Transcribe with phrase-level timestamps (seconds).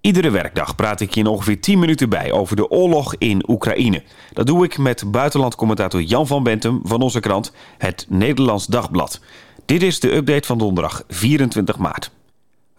[0.00, 4.02] Iedere werkdag praat ik je in ongeveer 10 minuten bij over de oorlog in Oekraïne.
[4.32, 9.20] Dat doe ik met buitenlandcommentator Jan van Bentum van onze krant Het Nederlands Dagblad.
[9.64, 12.10] Dit is de update van donderdag 24 maart.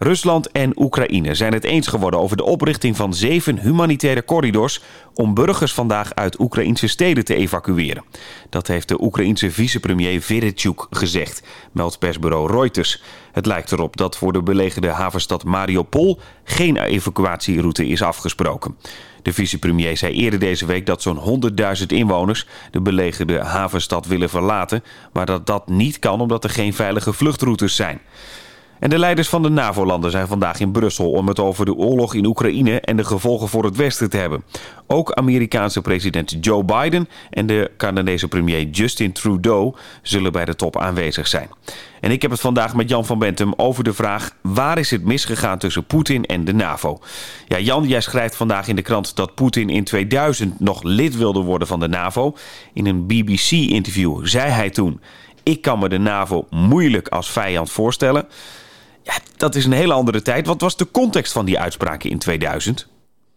[0.02, 4.82] Rusland en Oekraïne zijn het eens geworden over de oprichting van zeven humanitaire corridors
[5.14, 8.04] om burgers vandaag uit Oekraïnse steden te evacueren.
[8.50, 13.02] Dat heeft de Oekraïense vicepremier Verechuk gezegd, meldt persbureau Reuters.
[13.32, 18.78] Het lijkt erop dat voor de belegerde havenstad Mariupol geen evacuatieroute is afgesproken.
[19.22, 21.42] De vicepremier zei eerder deze week dat zo'n
[21.80, 26.74] 100.000 inwoners de belegerde havenstad willen verlaten, maar dat dat niet kan omdat er geen
[26.74, 28.02] veilige vluchtroutes zijn.
[28.80, 32.14] En de leiders van de NAVO-landen zijn vandaag in Brussel om het over de oorlog
[32.14, 34.44] in Oekraïne en de gevolgen voor het Westen te hebben.
[34.88, 40.78] Ook Amerikaanse president Joe Biden en de Canadese premier Justin Trudeau zullen bij de top
[40.78, 41.50] aanwezig zijn.
[42.02, 45.04] En ik heb het vandaag met Jan van Bentum over de vraag: waar is het
[45.04, 47.00] misgegaan tussen Poetin en de NAVO?
[47.48, 51.42] Ja, Jan, jij schrijft vandaag in de krant dat Poetin in 2000 nog lid wilde
[51.42, 52.36] worden van de NAVO.
[52.74, 55.02] In een BBC-interview zei hij toen:
[55.44, 58.28] Ik kan me de NAVO moeilijk als vijand voorstellen.
[59.38, 60.48] Dat is een hele andere tijd.
[60.48, 62.88] Wat was de context van die uitspraken in 2000?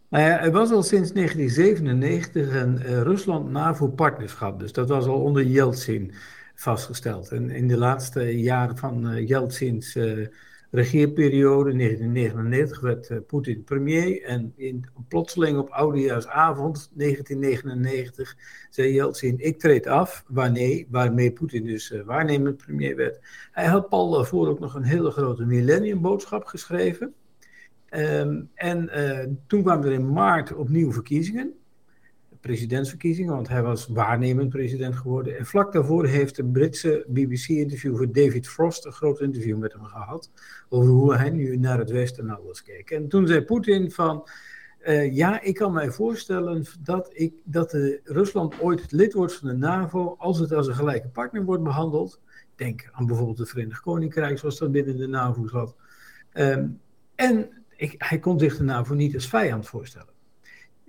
[0.09, 4.61] Nou ja, er was al sinds 1997 een uh, Rusland-NAVO-partnerschap.
[4.61, 6.13] Dus dat was al onder Yeltsin
[6.55, 7.31] vastgesteld.
[7.31, 10.27] En in de laatste jaren van uh, Yeltsins uh,
[10.73, 14.23] regeerperiode, 1999, werd uh, Poetin premier.
[14.23, 18.37] En in, plotseling op oudejaarsavond 1999
[18.71, 23.21] zei Yeltsin, ik treed af, waarmee, Poetin dus uh, waarnemend premier werd.
[23.51, 27.15] Hij had Paul daarvoor ook nog een hele grote millenniumboodschap geschreven.
[27.91, 31.55] Um, en uh, toen kwamen er in maart opnieuw verkiezingen
[32.43, 35.39] presidentsverkiezingen, want hij was waarnemend president geworden.
[35.39, 40.31] En vlak daarvoor heeft de Britse BBC-interviewer David Frost een groot interview met hem gehad
[40.69, 42.91] over hoe hij nu naar het Westen en alles keek.
[42.91, 44.29] En toen zei Poetin van,
[44.87, 47.73] uh, ja, ik kan mij voorstellen dat, ik, dat
[48.05, 52.21] Rusland ooit lid wordt van de NAVO als het als een gelijke partner wordt behandeld.
[52.55, 55.77] Denk aan bijvoorbeeld het Verenigd Koninkrijk, zoals dat binnen de NAVO zat.
[56.33, 56.81] Um,
[57.15, 57.49] en
[57.99, 60.12] hij kon zich de NAVO niet als vijand voorstellen.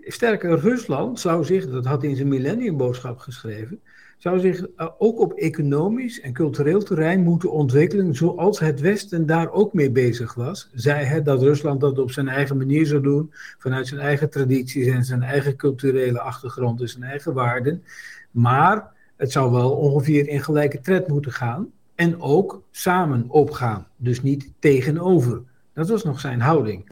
[0.06, 3.80] Sterker, Rusland zou zich, dat had hij in zijn millenniumboodschap geschreven,
[4.18, 9.52] zou zich uh, ook op economisch en cultureel terrein moeten ontwikkelen zoals het Westen daar
[9.52, 10.70] ook mee bezig was.
[10.74, 14.88] Zij het dat Rusland dat op zijn eigen manier zou doen, vanuit zijn eigen tradities
[14.88, 17.84] en zijn eigen culturele achtergrond en zijn eigen waarden.
[18.32, 24.22] Maar het zou wel ongeveer in gelijke tred moeten gaan en ook samen opgaan, dus
[24.22, 25.42] niet tegenover.
[25.74, 26.92] Dat was nog zijn houding.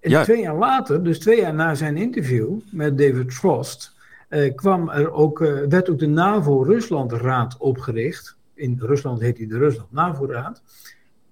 [0.00, 0.22] En ja.
[0.22, 3.96] twee jaar later, dus twee jaar na zijn interview met David Frost,
[4.30, 8.36] uh, kwam er ook, uh, werd ook de NAVO-Rusland-raad opgericht.
[8.54, 10.62] In Rusland heet die de Rusland-NAVO-raad.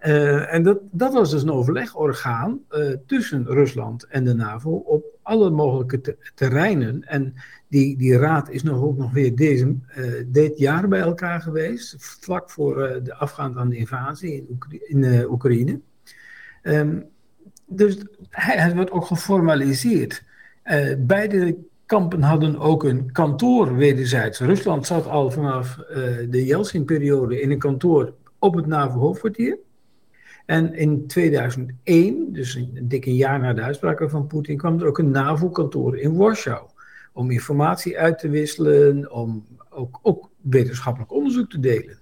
[0.06, 2.60] Uh, en dat, dat was dus een overlegorgaan
[3.06, 7.04] tussen Rusland en de NAVO op alle mogelijke te terreinen.
[7.04, 7.34] En
[7.68, 9.76] die, die raad is nog ook nog weer deze,
[10.26, 15.30] dit jaar bij elkaar geweest, vlak voor de afgaand aan de invasie in, Oekra in
[15.30, 15.80] Oekraïne.
[16.62, 17.08] Um,
[17.68, 20.24] dus hij, wordt ook geformaliseerd.
[20.64, 21.56] Uh, beide
[21.86, 24.40] kampen hadden ook een kantoor wederzijds.
[24.40, 25.96] Rusland zat al vanaf uh,
[26.30, 29.58] de Yeltsin-periode in een kantoor op het NAVO-hoofdkwartier.
[30.46, 34.98] En in 2001, dus een dikke jaar na de uitspraken van Poetin, kwam er ook
[34.98, 36.66] een NAVO-kantoor in Warschau.
[37.12, 41.98] Om informatie uit te wisselen, om ook, ook wetenschappelijk onderzoek te delen.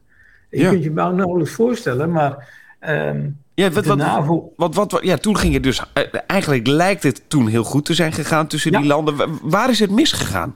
[0.50, 0.71] Je ja.
[0.71, 2.48] kunt je nou nauwelijks voorstellen, maar
[2.88, 4.52] um, ja, wat, wat, NAVO...
[4.56, 5.82] wat, wat, ja, toen ging het dus.
[5.92, 8.78] Eh, eigenlijk lijkt het toen heel goed te zijn gegaan tussen ja.
[8.78, 9.38] die landen.
[9.42, 10.54] Waar is het misgegaan?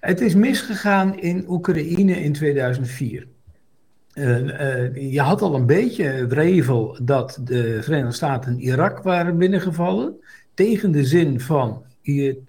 [0.00, 3.26] Het is misgegaan in Oekraïne in 2004.
[4.14, 10.14] Uh, uh, je had al een beetje wrevel dat de Verenigde Staten Irak waren binnengevallen.
[10.54, 11.84] Tegen de zin van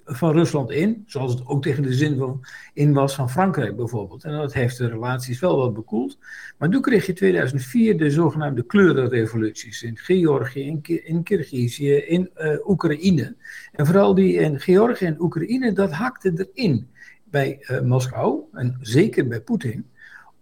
[0.05, 4.23] van Rusland in, zoals het ook tegen de zin van, in was van Frankrijk bijvoorbeeld.
[4.23, 6.17] En dat heeft de relaties wel wat bekoeld.
[6.57, 12.67] Maar toen kreeg je 2004 de zogenaamde kleurenrevoluties in Georgië, in, in Kirgizië, in uh,
[12.67, 13.35] Oekraïne.
[13.71, 16.87] En vooral die in Georgië en Oekraïne, dat hakte erin
[17.23, 19.85] bij uh, Moskou en zeker bij Poetin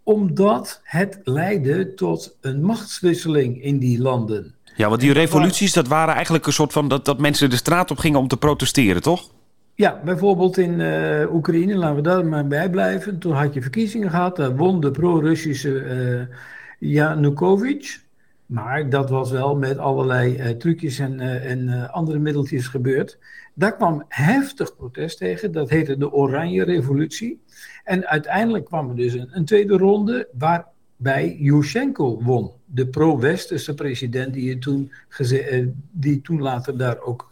[0.07, 4.55] omdat het leidde tot een machtswisseling in die landen.
[4.75, 7.91] Ja, want die revoluties, dat waren eigenlijk een soort van dat, dat mensen de straat
[7.91, 9.29] op gingen om te protesteren, toch?
[9.75, 13.19] Ja, bijvoorbeeld in uh, Oekraïne, laten we daar maar bij blijven.
[13.19, 17.99] Toen had je verkiezingen gehad, daar won de pro-Russische uh, Yanukovych.
[18.47, 23.17] Maar dat was wel met allerlei uh, trucjes en, en andere middeltjes gebeurd.
[23.53, 27.41] Daar kwam heftig protest tegen, dat heette de Oranje Revolutie.
[27.83, 32.51] En uiteindelijk kwam er dus een, een tweede ronde waar bij Yushchenko won.
[32.65, 37.31] De pro-westerse president die toen, eh, die toen later daar ook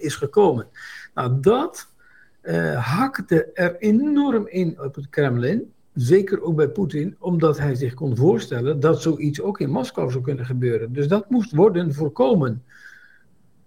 [0.00, 0.66] is gekomen.
[1.14, 1.90] Nou, dat
[2.76, 5.72] hakte er enorm in op het Kremlin.
[5.94, 10.22] Zeker ook bij Poetin, omdat hij zich kon voorstellen dat zoiets ook in Moskou zou
[10.22, 10.92] kunnen gebeuren.
[10.92, 12.62] Dus dat moest worden voorkomen.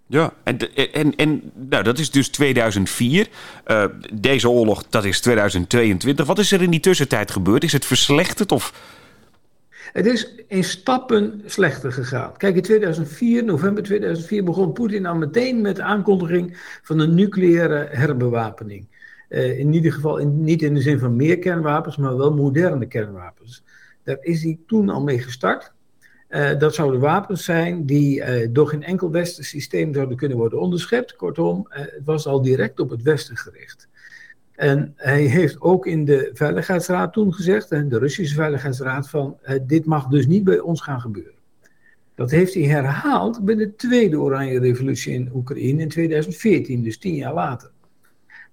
[0.06, 0.58] Ja, en,
[0.92, 3.28] en, en nou, dat is dus 2004.
[3.66, 3.84] Uh,
[4.14, 6.26] deze oorlog, dat is 2022.
[6.26, 7.64] Wat is er in die tussentijd gebeurd?
[7.64, 8.94] Is het verslechterd of...
[9.92, 12.36] Het is in stappen slechter gegaan.
[12.36, 17.88] Kijk, in 2004, november 2004, begon Poetin al meteen met de aankondiging van een nucleaire
[17.90, 18.86] herbewapening.
[19.36, 23.62] Uh, in ieder geval niet in de zin van meer kernwapens, maar wel moderne kernwapens.
[24.02, 25.72] Daar is hij toen al mee gestart.
[26.28, 30.60] Uh, dat zouden wapens zijn die uh, door geen enkel westers systeem zouden kunnen worden
[30.60, 31.16] onderschept.
[31.16, 33.88] Kortom, het was al direct op het Westen gericht.
[34.52, 39.84] En hij heeft ook in de Veiligheidsraad toen gezegd, en de Russische Veiligheidsraad, van dit
[39.84, 41.34] mag dus niet bij ons gaan gebeuren.
[42.14, 47.14] Dat heeft hij herhaald bij de tweede Oranje Revolutie in Oekraïne in 2014, dus tien
[47.14, 47.70] jaar later.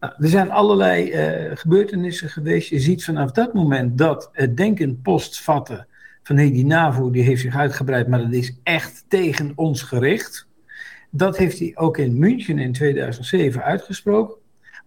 [0.04, 2.70] Nou, er zijn allerlei uh, gebeurtenissen geweest.
[2.70, 5.88] Je ziet vanaf dat moment dat het denken postvatten
[6.24, 10.48] van hey, die NAVO die heeft zich uitgebreid, maar dat is echt tegen ons gericht.
[11.10, 14.36] Dat heeft hij ook in München in 2007 uitgesproken.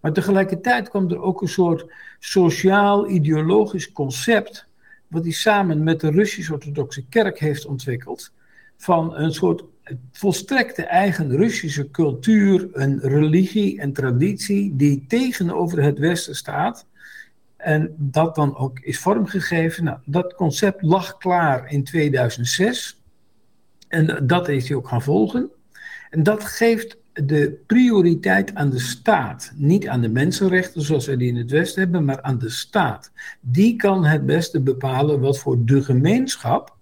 [0.01, 4.67] Maar tegelijkertijd kwam er ook een soort sociaal-ideologisch concept,
[5.07, 8.33] wat hij samen met de Russisch-Orthodoxe Kerk heeft ontwikkeld,
[8.77, 9.63] van een soort
[10.11, 16.85] volstrekte eigen Russische cultuur, een religie en traditie die tegenover het Westen staat.
[17.57, 19.83] En dat dan ook is vormgegeven.
[19.83, 23.01] Nou, dat concept lag klaar in 2006.
[23.87, 25.49] En dat is hij ook gaan volgen.
[26.09, 29.51] En dat geeft de prioriteit aan de staat.
[29.55, 33.11] Niet aan de mensenrechten zoals wij die in het Westen hebben, maar aan de staat.
[33.41, 36.76] Die kan het beste bepalen wat voor de gemeenschap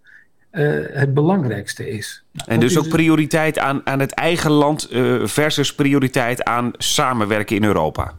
[0.56, 2.24] uh, het belangrijkste is.
[2.46, 7.64] En dus ook prioriteit aan, aan het eigen land uh, versus prioriteit aan samenwerken in
[7.64, 8.14] Europa.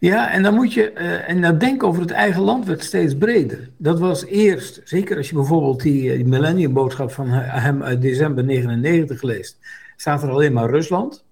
[0.00, 3.16] Ja, en dan moet je, uh, en dat denken over het eigen land werd steeds
[3.16, 3.68] breder.
[3.76, 9.22] Dat was eerst, zeker als je bijvoorbeeld die, die millenniumboodschap van hem uit december 99
[9.22, 9.58] leest,
[9.96, 11.24] staat er alleen maar Rusland.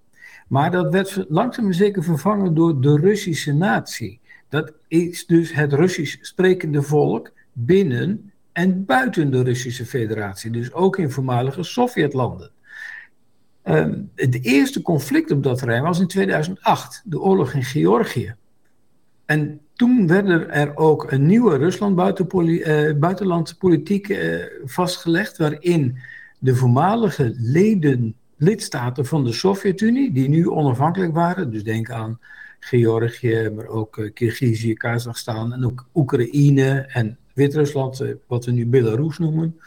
[0.49, 4.21] Maar dat werd langzaam maar zeker vervangen door de Russische natie.
[4.49, 10.99] Dat is dus het Russisch sprekende volk binnen en buiten de Russische Federatie, dus ook
[10.99, 12.51] in voormalige Sovjetlanden.
[13.65, 18.35] Um, het eerste conflict op dat terrein was in 2008, de oorlog in Georgië.
[19.25, 25.99] En toen werd er ook een nieuwe Rusland uh, buitenlandpolitiek uh, vastgelegd, waarin
[26.39, 32.19] de voormalige leden, lidstaten van de Sovjet-Unie, die nu onafhankelijk waren, dus denk aan
[32.59, 38.67] Georgië, maar ook uh, Kirgizië, Kazachstan en ook Oekraïne en Wit-Rusland, eh, wat we nu
[38.67, 39.61] Belarus noemen,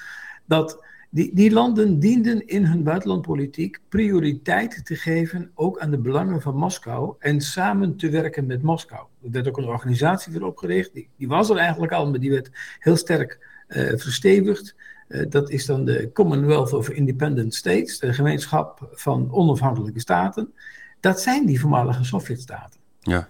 [0.45, 6.41] dat die, die landen dienden in hun buitenlandpolitiek prioriteit te geven ook aan de belangen
[6.41, 9.05] van Moskou en samen te werken met Moskou.
[9.23, 12.49] Er werd ook een organisatie voor opgericht, die, was er eigenlijk al, maar die werd
[12.79, 14.75] heel sterk uh, verstevigd.
[15.07, 20.53] Uh, dat is dan de Commonwealth of Independent States, de gemeenschap van onafhankelijke staten.
[20.99, 22.79] Dat zijn die voormalige Sovjetstaten.
[22.99, 23.27] Ja.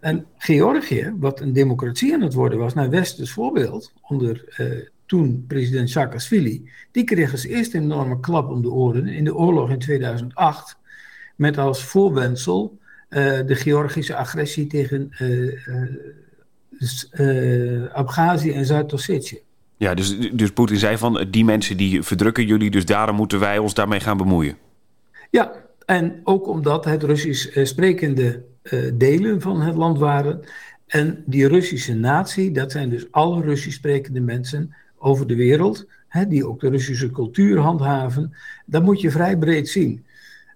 [0.00, 4.66] En Georgië, wat een democratie aan het worden was, naar Westers voorbeeld, onder uh,
[5.06, 9.34] toen president Saakashvili, die kreeg als eerste een enorme klap om de oren in de
[9.34, 10.78] oorlog in 2008,
[11.36, 15.10] met als voorwendsel uh, de Georgische agressie tegen
[17.12, 19.38] uh, Abhazie en Zuid-Ossetië.
[19.76, 23.58] Ja, dus, dus Poetin zei van die mensen die verdrukken jullie, dus daarom moeten wij
[23.58, 24.56] ons daarmee gaan bemoeien.
[25.30, 25.52] Ja,
[25.86, 30.40] en ook omdat het Russisch sprekende uh, delen van het land waren.
[30.86, 36.26] En die Russische natie, dat zijn dus alle Russisch sprekende mensen over de wereld, hè,
[36.26, 38.34] die ook de Russische cultuur handhaven.
[38.66, 40.04] Dat moet je vrij breed zien.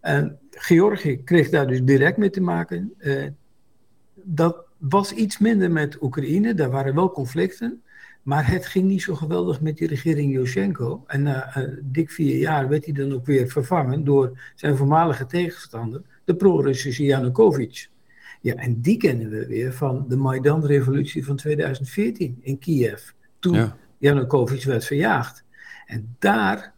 [0.01, 2.93] En Georgië kreeg daar dus direct mee te maken.
[2.99, 3.25] Uh,
[4.15, 7.83] dat was iets minder met Oekraïne, daar waren wel conflicten.
[8.23, 11.05] Maar het ging niet zo geweldig met die regering Yushchenko.
[11.07, 15.27] En na uh, dik vier jaar werd hij dan ook weer vervangen door zijn voormalige
[15.27, 17.89] tegenstander, de pro-Russische Yanukovych.
[18.45, 23.03] Ja, en die kennen we weer van de Maidan-revolutie van 2014 in Kiev.
[23.39, 23.77] Toen ja.
[23.99, 25.45] Yanukovych werd verjaagd.
[25.87, 26.73] En daar,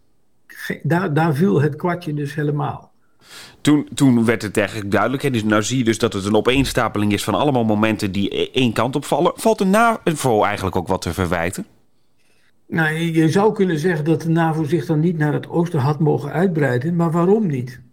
[0.83, 2.93] daar, daar viel het kwartje dus helemaal.
[3.61, 5.23] Toen, toen werd het eigenlijk duidelijk.
[5.23, 8.41] En dus nou zie je dus dat het een opeenstapeling is van allemaal momenten die
[8.41, 9.33] e-, één kant op vallen.
[9.35, 11.67] Valt de NAVO eigenlijk ook wat te verwijten?
[12.69, 16.01] Nou, je zou kunnen zeggen dat de NAVO zich dan niet naar het oosten had
[16.01, 16.97] mogen uitbreiden.
[16.97, 17.85] Maar waarom niet?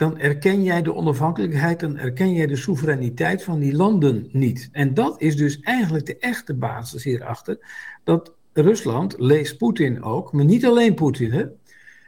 [0.00, 4.68] Dan erken jij de onafhankelijkheid, dan erken jij de soevereiniteit van die landen niet.
[4.72, 7.58] En dat is dus eigenlijk de echte basis hierachter.
[8.04, 11.44] Dat Rusland, leest Poetin ook, maar niet alleen Poetin, hè,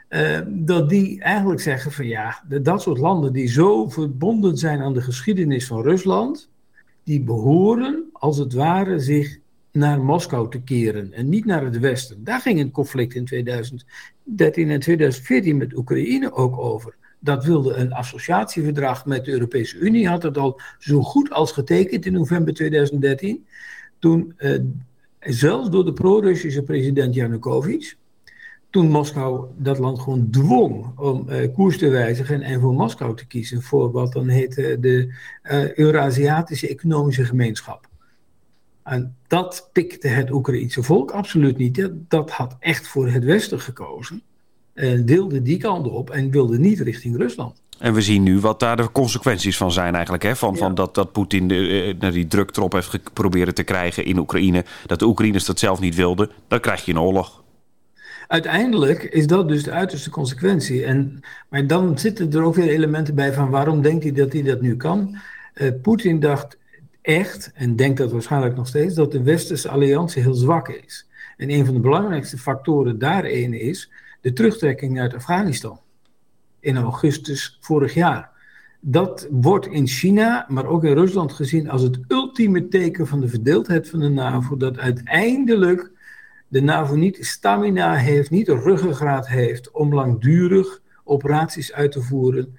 [0.09, 4.95] uh, dat die eigenlijk zeggen van ja, dat soort landen die zo verbonden zijn aan
[4.95, 6.51] de geschiedenis van Rusland,
[7.05, 9.39] die behoren als het ware zich
[9.73, 12.25] naar Moskou te keren en niet naar het Westen.
[12.25, 17.01] Daar ging het conflict in 2013 en 2014 met Oekraïne ook over.
[17.25, 22.07] Dat wilde een associatieverdrag met de Europese Unie, had het al zo goed als getekend
[22.07, 23.47] in november 2013.
[23.99, 24.59] Toen, uh,
[25.21, 27.95] zelfs door de pro-Russische president Yanukovych,
[28.71, 33.27] toen Moskou dat land gewoon dwong om uh, koers te wijzigen en voor Moskou te
[33.27, 37.89] kiezen voor wat dan heette de uh, Eurasiatische Economische Gemeenschap.
[38.83, 41.91] En dat pikte het Oekraïense volk absoluut niet.
[42.09, 44.23] Dat had echt voor het Westen gekozen.
[44.75, 47.61] En deelde die kant op en wilde niet richting Rusland.
[47.79, 50.23] En we zien nu wat daar de consequenties van zijn eigenlijk.
[50.23, 50.37] Hè?
[50.37, 54.19] Van, van dat, dat Poetin de, uh, die druk erop heeft geprobeerd te krijgen in
[54.19, 54.65] Oekraïne.
[54.87, 56.31] Dat de Oekraïners dat zelf niet wilden.
[56.49, 57.43] Dan krijg je een oorlog
[58.33, 60.85] uiteindelijk is dat dus de uiterste consequentie.
[60.85, 64.43] En, maar dan zitten er ook weer elementen bij van waarom denkt hij dat hij
[64.43, 65.17] dat nu kan.
[65.55, 66.59] Uh, Poetin dacht
[67.03, 71.09] echt, en denkt dat waarschijnlijk nog steeds, dat de westerse alliantie heel zwak is.
[71.37, 73.91] En een van de belangrijkste factoren daarin is
[74.23, 75.81] de terugtrekking uit Afghanistan
[76.61, 78.31] in augustus vorig jaar.
[78.81, 83.29] Dat wordt in China, maar ook in Rusland gezien als het ultieme teken van de
[83.29, 85.91] verdeeldheid van de NAVO, dat uiteindelijk
[86.49, 92.57] de NAVO niet stamina heeft, niet de ruggengraat heeft om langdurig operaties uit te voeren.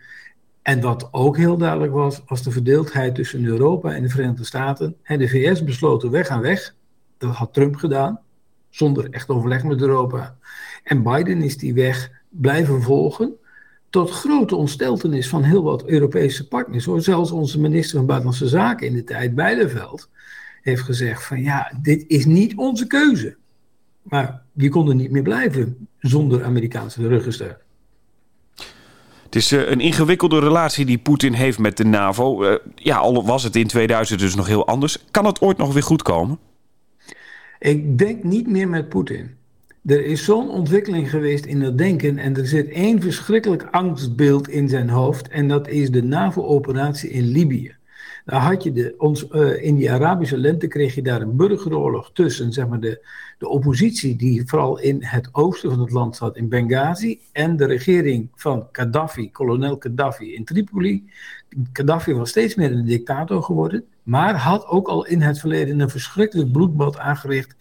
[0.62, 4.96] En wat ook heel duidelijk was, was de verdeeldheid tussen Europa en de Verenigde Staten.
[5.04, 6.76] En de VS besloten weg aan weg.
[7.18, 8.20] Dat had Trump gedaan,
[8.76, 10.36] zonder echt overleg met Europa.
[10.84, 13.34] En Biden is die weg blijven volgen.
[13.90, 16.86] Tot grote ontsteltenis van heel wat Europese partners.
[16.86, 17.02] Hoor.
[17.02, 20.10] Zelfs onze minister van Buitenlandse Zaken in de tijd, Bijleveld,
[20.62, 23.36] heeft gezegd: van ja, dit is niet onze keuze.
[24.02, 27.56] Maar die konden niet meer blijven zonder Amerikaanse ruggensteun.
[29.24, 32.44] Het is uh, een ingewikkelde relatie die Poetin heeft met de NAVO.
[32.44, 34.98] Uh, ja, al was het in 2000 dus nog heel anders.
[35.12, 36.40] Kan het ooit nog weer goed komen?
[37.64, 39.32] Ik denk niet meer met Poetin.
[39.86, 44.70] Er is zo'n ontwikkeling geweest in het denken en er zit één verschrikkelijk angstbeeld in
[44.70, 47.76] zijn hoofd en dat is de NAVO-operatie in Libië.
[48.26, 52.12] Daar had je de, ons, uh, in die Arabische lente kreeg je daar een burgeroorlog
[52.14, 53.06] tussen zeg maar, de,
[53.38, 57.66] de oppositie die vooral in het oosten van het land zat, in Benghazi, en de
[57.66, 61.04] regering van Gaddafi, kolonel Gaddafi in Tripoli.
[61.74, 65.90] Gaddafi was steeds meer een dictator geworden, maar had ook al in het verleden een
[65.90, 67.56] verschrikkelijk bloedbad aangericht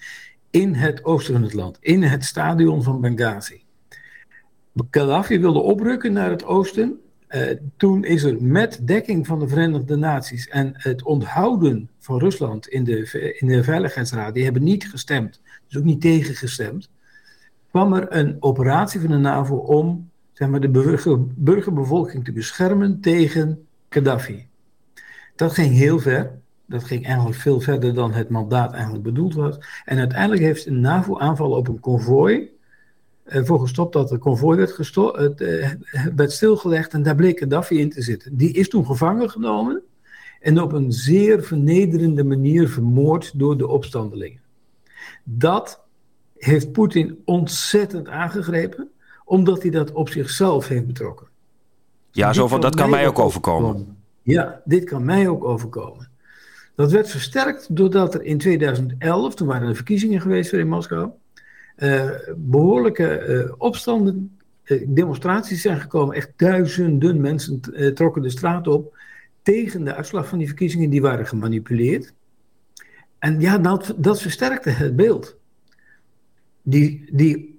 [0.50, 3.62] in het oosten van het land, in het stadion van Benghazi.
[4.90, 7.00] Gaddafi wilde oprukken naar het oosten
[7.34, 12.68] uh, toen is er met dekking van de Verenigde Naties en het onthouden van Rusland
[12.68, 16.88] in de, in de Veiligheidsraad, die hebben niet gestemd, dus ook niet tegengestemd,
[17.70, 23.00] kwam er een operatie van de NAVO om zeg maar, de burger, burgerbevolking te beschermen
[23.00, 24.48] tegen Gaddafi.
[25.42, 26.38] Dat ging heel ver.
[26.66, 29.58] Dat ging eigenlijk veel verder dan het mandaat eigenlijk bedoeld was.
[29.84, 32.50] En uiteindelijk heeft een NAVO-aanval op een konvooi
[33.26, 35.70] voor gestopt dat het konvooi werd, gesto het, uh,
[36.14, 38.36] werd stilgelegd en daar bleek Gaddafi in te zitten.
[38.36, 39.82] Die is toen gevangen genomen
[40.40, 44.40] en op een zeer vernederende manier vermoord door de opstandelingen.
[45.24, 45.80] Dat
[46.36, 48.90] heeft Poetin ontzettend aangegrepen,
[49.24, 51.26] omdat hij dat op zichzelf heeft betrokken.
[52.10, 54.01] Ja, zo van dat kan mij ook overkomen.
[54.22, 56.10] Ja, dit kan mij ook overkomen.
[56.74, 61.10] Dat werd versterkt doordat er in 2011, toen waren er verkiezingen geweest weer in Moskou,
[61.76, 66.16] uh, behoorlijke uh, opstanden, uh, demonstraties zijn gekomen.
[66.16, 67.60] Echt duizenden mensen
[67.94, 68.96] trokken de straat op
[69.42, 70.90] tegen de uitslag van die verkiezingen.
[70.90, 72.12] Die waren gemanipuleerd.
[73.18, 75.36] En ja, dat, dat versterkte het beeld.
[76.62, 77.51] Die, die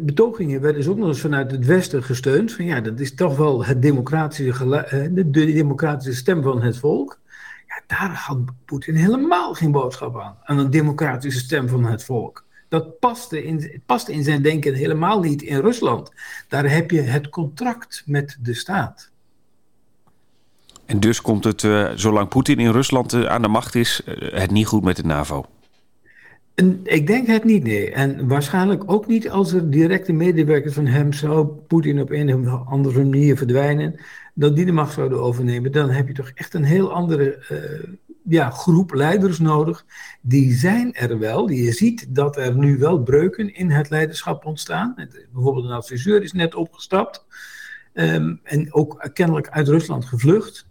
[0.00, 2.52] betogingen werden dus ook nog eens vanuit het Westen gesteund.
[2.52, 4.68] Van ja, dat is toch wel het democratische,
[5.12, 7.20] de, de democratische stem van het volk.
[7.66, 10.36] Ja, daar had Poetin helemaal geen boodschap aan.
[10.42, 15.20] Aan een democratische stem van het volk dat paste in, paste in zijn denken helemaal
[15.20, 16.10] niet in Rusland.
[16.48, 19.10] Daar heb je het contract met de staat.
[20.86, 21.60] En dus komt het,
[21.94, 25.44] zolang Poetin in Rusland aan de macht is, het niet goed met de NAVO?
[26.54, 27.90] En ik denk het niet, nee.
[27.90, 32.66] En waarschijnlijk ook niet als er directe medewerkers van hem zou Poetin op een of
[32.66, 34.00] andere manier verdwijnen,
[34.34, 35.72] dat die de macht zouden overnemen.
[35.72, 37.44] Dan heb je toch echt een heel andere
[38.28, 39.84] ja, groep leiders nodig.
[40.20, 41.48] Die zijn er wel.
[41.48, 44.94] Je ziet dat er nu wel breuken in het leiderschap ontstaan.
[45.32, 47.24] Bijvoorbeeld een adviseur is net opgestapt.
[47.94, 50.66] Um, en ook kennelijk uit Rusland gevlucht.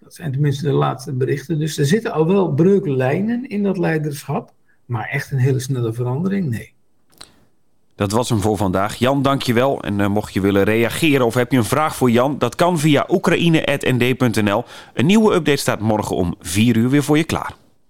[0.00, 1.58] Dat zijn tenminste de laatste berichten.
[1.58, 4.52] Dus er zitten al wel breuklijnen in dat leiderschap.
[4.88, 6.72] Maar echt een hele snelle verandering, nee.
[7.94, 8.94] Dat was hem voor vandaag.
[8.94, 9.82] Jan, dankjewel.
[9.82, 12.78] En uh, mocht je willen reageren of heb je een vraag voor Jan, dat kan
[12.78, 14.64] via oekraïne.nd.nl.
[14.94, 17.54] Een nieuwe update staat morgen om 4 uur weer voor je klaar.